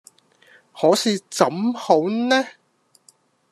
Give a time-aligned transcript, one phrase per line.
[0.73, 1.45] 可是怎
[1.75, 2.43] 好呢？